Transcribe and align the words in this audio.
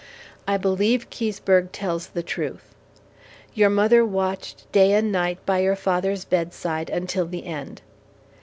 I 0.47 0.57
believe 0.57 1.11
Keseberg 1.11 1.71
tells 1.71 2.07
the 2.07 2.23
truth. 2.23 2.73
Your 3.53 3.69
mother 3.69 4.03
watched 4.03 4.65
day 4.71 4.93
and 4.93 5.11
night 5.11 5.37
by 5.45 5.59
your 5.59 5.75
father's 5.75 6.25
bedside 6.25 6.89
until 6.89 7.27
the 7.27 7.45
end. 7.45 7.83